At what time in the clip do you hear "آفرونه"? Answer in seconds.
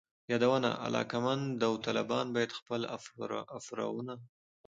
3.57-4.15